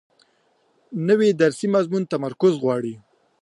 [1.07, 2.93] نوې درسي موضوع تمرکز غواړي